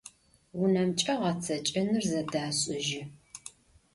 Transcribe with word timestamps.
Vunemç'e 0.57 1.13
ğetseç'enır 1.21 2.03
zedaş'ıjı. 2.11 3.03